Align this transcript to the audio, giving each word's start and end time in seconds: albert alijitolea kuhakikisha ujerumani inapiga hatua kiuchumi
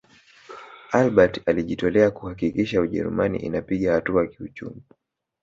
albert 0.91 1.41
alijitolea 1.45 2.11
kuhakikisha 2.11 2.81
ujerumani 2.81 3.39
inapiga 3.39 3.93
hatua 3.93 4.27
kiuchumi 4.27 4.81